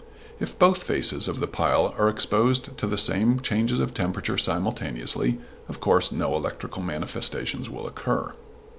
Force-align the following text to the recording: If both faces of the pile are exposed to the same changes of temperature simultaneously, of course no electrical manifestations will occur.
If 0.39 0.57
both 0.57 0.81
faces 0.81 1.27
of 1.27 1.39
the 1.39 1.45
pile 1.45 1.93
are 1.95 2.09
exposed 2.09 2.75
to 2.75 2.87
the 2.87 2.97
same 2.97 3.39
changes 3.39 3.77
of 3.77 3.93
temperature 3.93 4.35
simultaneously, 4.35 5.37
of 5.69 5.79
course 5.79 6.11
no 6.11 6.35
electrical 6.35 6.81
manifestations 6.81 7.69
will 7.69 7.85
occur. 7.85 8.33